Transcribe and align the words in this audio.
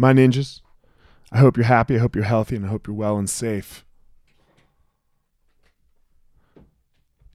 My 0.00 0.14
ninjas, 0.14 0.62
I 1.30 1.40
hope 1.40 1.58
you're 1.58 1.66
happy. 1.66 1.96
I 1.96 1.98
hope 1.98 2.16
you're 2.16 2.24
healthy, 2.24 2.56
and 2.56 2.64
I 2.64 2.70
hope 2.70 2.86
you're 2.86 2.96
well 2.96 3.18
and 3.18 3.28
safe. 3.28 3.84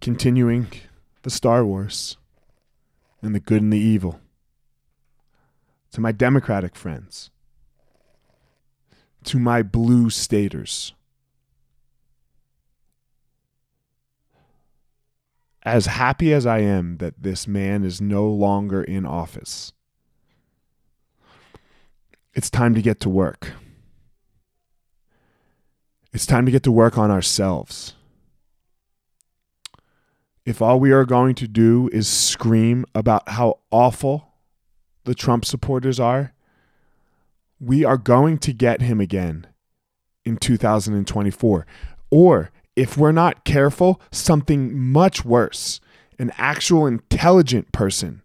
Continuing 0.00 0.68
the 1.20 1.28
Star 1.28 1.66
Wars 1.66 2.16
and 3.20 3.34
the 3.34 3.40
good 3.40 3.60
and 3.60 3.70
the 3.70 3.78
evil. 3.78 4.22
To 5.92 6.00
my 6.00 6.12
Democratic 6.12 6.76
friends, 6.76 7.28
to 9.24 9.38
my 9.38 9.62
blue 9.62 10.08
staters. 10.08 10.94
As 15.62 15.84
happy 15.84 16.32
as 16.32 16.46
I 16.46 16.60
am 16.60 16.96
that 16.96 17.22
this 17.22 17.46
man 17.46 17.84
is 17.84 18.00
no 18.00 18.26
longer 18.26 18.82
in 18.82 19.04
office, 19.04 19.74
it's 22.36 22.50
time 22.50 22.74
to 22.74 22.82
get 22.82 23.00
to 23.00 23.08
work. 23.08 23.52
It's 26.12 26.26
time 26.26 26.44
to 26.44 26.52
get 26.52 26.62
to 26.64 26.72
work 26.72 26.98
on 26.98 27.10
ourselves. 27.10 27.94
If 30.44 30.60
all 30.60 30.78
we 30.78 30.92
are 30.92 31.06
going 31.06 31.34
to 31.36 31.48
do 31.48 31.88
is 31.92 32.06
scream 32.06 32.84
about 32.94 33.30
how 33.30 33.60
awful 33.70 34.34
the 35.04 35.14
Trump 35.14 35.46
supporters 35.46 35.98
are, 35.98 36.34
we 37.58 37.84
are 37.84 37.96
going 37.96 38.36
to 38.38 38.52
get 38.52 38.82
him 38.82 39.00
again 39.00 39.46
in 40.26 40.36
2024. 40.36 41.66
Or 42.10 42.50
if 42.76 42.98
we're 42.98 43.12
not 43.12 43.44
careful, 43.44 44.00
something 44.12 44.78
much 44.78 45.24
worse 45.24 45.80
an 46.18 46.32
actual 46.38 46.86
intelligent 46.86 47.72
person 47.72 48.22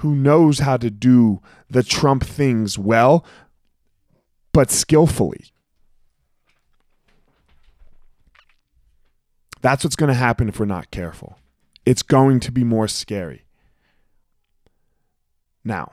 who 0.00 0.14
knows 0.14 0.60
how 0.60 0.78
to 0.78 0.88
do 0.88 1.42
the 1.68 1.82
Trump 1.82 2.24
things 2.24 2.78
well, 2.78 3.22
but 4.50 4.70
skillfully. 4.70 5.44
That's 9.60 9.84
what's 9.84 9.96
going 9.96 10.08
to 10.08 10.14
happen 10.14 10.48
if 10.48 10.58
we're 10.58 10.64
not 10.64 10.90
careful. 10.90 11.38
It's 11.84 12.02
going 12.02 12.40
to 12.40 12.50
be 12.50 12.64
more 12.64 12.88
scary. 12.88 13.44
Now, 15.64 15.92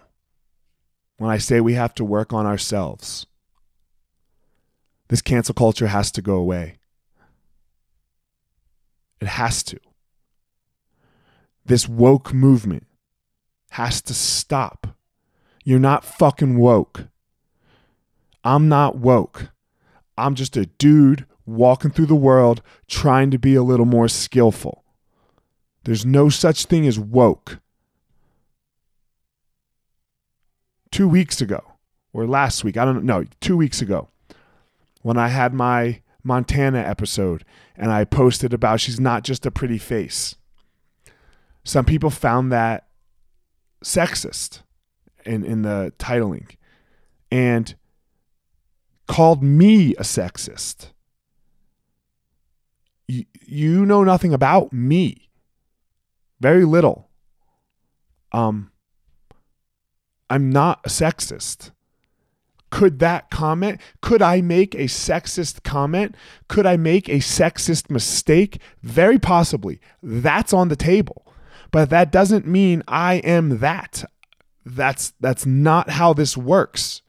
when 1.17 1.29
I 1.29 1.37
say 1.37 1.59
we 1.59 1.73
have 1.73 1.93
to 1.95 2.05
work 2.05 2.31
on 2.31 2.45
ourselves, 2.45 3.25
this 5.09 5.21
cancel 5.21 5.53
culture 5.53 5.87
has 5.87 6.13
to 6.13 6.21
go 6.21 6.35
away. 6.35 6.77
It 9.19 9.27
has 9.27 9.63
to. 9.63 9.77
This 11.65 11.89
woke 11.89 12.33
movement 12.33 12.86
has 13.71 14.01
to 14.03 14.13
stop. 14.13 14.95
You're 15.63 15.79
not 15.79 16.05
fucking 16.05 16.57
woke. 16.57 17.07
I'm 18.43 18.69
not 18.69 18.97
woke. 18.97 19.49
I'm 20.17 20.35
just 20.35 20.55
a 20.57 20.65
dude 20.65 21.25
walking 21.45 21.91
through 21.91 22.05
the 22.05 22.15
world 22.15 22.61
trying 22.87 23.31
to 23.31 23.37
be 23.37 23.55
a 23.55 23.63
little 23.63 23.85
more 23.85 24.07
skillful. 24.07 24.83
There's 25.83 26.05
no 26.05 26.29
such 26.29 26.65
thing 26.65 26.87
as 26.87 26.99
woke. 26.99 27.59
Two 30.91 31.07
weeks 31.07 31.41
ago, 31.41 31.63
or 32.13 32.25
last 32.25 32.63
week, 32.63 32.77
I 32.77 32.85
don't 32.85 33.03
know, 33.03 33.25
two 33.39 33.57
weeks 33.57 33.81
ago, 33.81 34.09
when 35.01 35.17
I 35.17 35.27
had 35.27 35.53
my 35.53 36.01
Montana 36.23 36.79
episode 36.79 37.45
and 37.75 37.91
I 37.91 38.03
posted 38.03 38.53
about 38.53 38.81
she's 38.81 38.99
not 38.99 39.23
just 39.23 39.45
a 39.45 39.51
pretty 39.51 39.77
face. 39.77 40.35
Some 41.63 41.85
people 41.85 42.09
found 42.09 42.51
that 42.51 42.86
sexist 43.83 44.61
in, 45.25 45.43
in 45.43 45.61
the 45.61 45.93
titling 45.97 46.55
and 47.31 47.75
called 49.07 49.43
me 49.43 49.95
a 49.95 50.03
sexist. 50.03 50.91
You, 53.07 53.25
you 53.45 53.85
know 53.85 54.03
nothing 54.03 54.33
about 54.33 54.73
me. 54.73 55.29
Very 56.39 56.65
little. 56.65 57.09
Um 58.31 58.71
I'm 60.29 60.49
not 60.49 60.81
a 60.85 60.89
sexist. 60.89 61.71
Could 62.69 62.99
that 62.99 63.29
comment, 63.29 63.79
could 64.01 64.21
I 64.21 64.41
make 64.41 64.75
a 64.75 64.85
sexist 64.85 65.63
comment? 65.63 66.15
Could 66.49 66.65
I 66.65 66.75
make 66.75 67.07
a 67.07 67.19
sexist 67.19 67.89
mistake? 67.89 68.59
Very 68.83 69.17
possibly. 69.17 69.79
That's 70.03 70.51
on 70.51 70.67
the 70.67 70.75
table. 70.75 71.26
But 71.71 71.89
that 71.89 72.11
doesn't 72.11 72.47
mean 72.47 72.83
I 72.87 73.15
am 73.15 73.59
that. 73.59 74.03
That's 74.65 75.13
that's 75.19 75.45
not 75.45 75.91
how 75.91 76.13
this 76.13 76.35
works. 76.37 77.01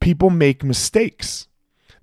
People 0.00 0.30
make 0.30 0.64
mistakes. 0.64 1.48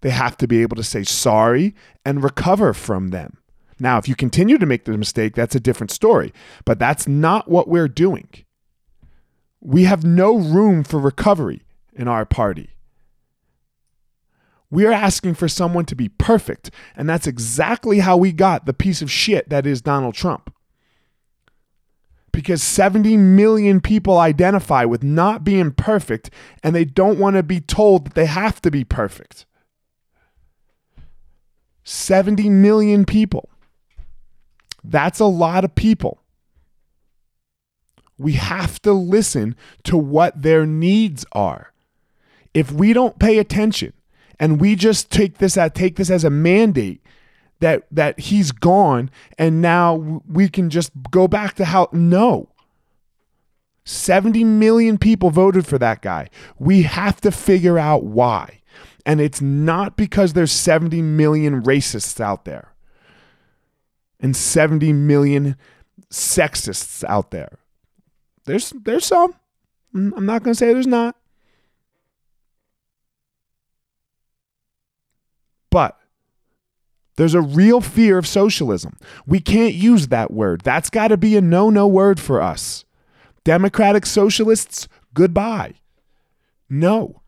They 0.02 0.10
have 0.12 0.38
to 0.38 0.48
be 0.48 0.62
able 0.62 0.76
to 0.76 0.84
say 0.84 1.04
sorry 1.04 1.74
and 2.06 2.24
recover 2.24 2.74
from 2.74 3.10
them. 3.10 3.38
Now, 3.80 3.98
if 3.98 4.08
you 4.08 4.16
continue 4.16 4.58
to 4.58 4.66
make 4.66 4.86
the 4.86 4.98
mistake, 4.98 5.36
that's 5.36 5.56
a 5.56 5.60
different 5.60 5.92
story, 5.92 6.32
but 6.64 6.80
that's 6.80 7.08
not 7.08 7.50
what 7.50 7.68
we're 7.68 7.88
doing. 7.88 8.30
We 9.60 9.84
have 9.84 10.06
no 10.06 10.38
room 10.38 10.84
for 10.84 11.00
recovery 11.00 11.64
in 11.94 12.08
our 12.08 12.26
party. 12.26 12.70
We 14.70 14.86
are 14.86 14.92
asking 14.92 15.36
for 15.36 15.48
someone 15.48 15.86
to 15.86 15.96
be 15.96 16.10
perfect, 16.10 16.72
and 16.96 17.10
that's 17.10 17.28
exactly 17.28 18.00
how 18.00 18.18
we 18.18 18.32
got 18.32 18.66
the 18.66 18.74
piece 18.74 19.02
of 19.02 19.12
shit 19.12 19.50
that 19.50 19.66
is 19.66 19.82
Donald 19.82 20.16
Trump. 20.16 20.54
Because 22.36 22.62
70 22.62 23.16
million 23.16 23.80
people 23.80 24.18
identify 24.18 24.84
with 24.84 25.04
not 25.04 25.46
being 25.46 25.72
perfect, 25.72 26.30
and 26.62 26.76
they 26.76 26.84
don't 26.84 27.18
want 27.18 27.38
to 27.38 27.44
be 27.44 27.62
told 27.62 28.08
that 28.08 28.14
they 28.14 28.26
have 28.26 28.62
to 28.64 28.70
be 28.70 28.84
perfect. 28.84 29.46
70 31.86 32.50
million 32.50 33.06
people. 33.06 33.48
That's 34.84 35.22
a 35.22 35.26
lot 35.26 35.64
of 35.64 35.76
people. 35.76 36.20
We 38.18 38.34
have 38.34 38.82
to 38.82 38.92
listen 38.92 39.56
to 39.86 39.96
what 39.96 40.42
their 40.42 40.66
needs 40.66 41.26
are. 41.32 41.72
If 42.54 42.70
we 42.70 42.92
don't 42.92 43.18
pay 43.18 43.38
attention 43.38 43.94
and 44.42 44.60
we 44.60 44.76
just 44.76 45.10
take 45.10 45.38
this 45.38 45.56
at 45.56 45.74
take 45.74 45.96
this 45.96 46.10
as 46.10 46.26
a 46.26 46.30
mandate 46.30 47.02
that 47.60 47.86
that 47.92 48.20
he's 48.20 48.52
gone 48.52 49.10
and 49.38 49.62
now 49.62 50.22
we 50.28 50.50
can 50.50 50.70
just 50.70 50.92
go 51.12 51.28
back 51.28 51.56
to 51.56 51.66
how 51.66 51.90
no 51.92 52.50
70 53.86 54.44
million 54.44 54.98
people 54.98 55.30
voted 55.30 55.66
for 55.66 55.78
that 55.78 56.02
guy. 56.02 56.30
We 56.58 56.84
have 56.84 57.22
to 57.22 57.32
figure 57.32 57.78
out 57.78 58.04
why. 58.04 58.62
And 59.06 59.22
it's 59.22 59.42
not 59.42 59.96
because 59.96 60.34
there's 60.34 60.52
70 60.52 61.04
million 61.04 61.62
racists 61.62 62.20
out 62.20 62.46
there 62.46 62.74
and 64.20 64.36
70 64.36 64.92
million 64.94 65.56
sexists 66.10 67.04
out 67.08 67.30
there. 67.30 67.60
There's 68.46 68.72
there's 68.72 69.06
some. 69.06 69.36
Mm, 69.94 70.14
I'm 70.18 70.26
not 70.26 70.44
going 70.44 70.54
to 70.54 70.58
say 70.58 70.74
there's 70.74 70.88
not. 70.88 71.16
But 75.70 76.00
there's 77.18 77.34
a 77.34 77.42
real 77.42 77.82
fear 77.82 78.18
of 78.18 78.28
socialism. 78.28 78.98
We 79.26 79.40
can't 79.40 79.74
use 79.74 80.08
that 80.08 80.32
word. 80.32 80.62
That's 80.62 80.90
got 80.90 81.10
to 81.10 81.18
be 81.18 81.38
a 81.38 81.42
no 81.42 81.70
no 81.70 81.88
word 81.88 82.20
for 82.20 82.42
us. 82.42 82.86
Democratic 83.44 84.06
socialists, 84.06 84.88
goodbye. 85.14 85.76
No. 86.70 87.22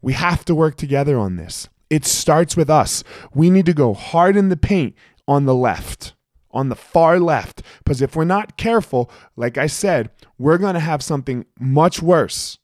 We 0.00 0.12
have 0.12 0.44
to 0.44 0.54
work 0.54 0.76
together 0.76 1.18
on 1.18 1.36
this. 1.36 1.68
It 1.90 2.04
starts 2.04 2.56
with 2.56 2.70
us. 2.70 3.02
We 3.34 3.50
need 3.50 3.66
to 3.66 3.72
go 3.72 3.94
hard 3.94 4.36
in 4.36 4.50
the 4.50 4.56
paint 4.56 4.94
on 5.26 5.46
the 5.46 5.54
left, 5.54 6.14
on 6.50 6.68
the 6.68 6.76
far 6.76 7.18
left. 7.18 7.62
Because 7.78 8.02
if 8.02 8.14
we're 8.14 8.24
not 8.24 8.56
careful, 8.56 9.10
like 9.36 9.58
I 9.58 9.66
said, 9.66 10.10
we're 10.38 10.58
going 10.58 10.74
to 10.74 10.80
have 10.80 11.02
something 11.02 11.46
much 11.58 12.00
worse. 12.02 12.58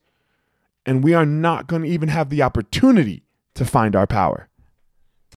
And 0.86 1.02
we 1.02 1.14
are 1.14 1.26
not 1.26 1.66
going 1.66 1.82
to 1.82 1.88
even 1.88 2.10
have 2.10 2.28
the 2.28 2.42
opportunity 2.42 3.24
to 3.54 3.64
find 3.64 3.96
our 3.96 4.06
power. 4.06 4.48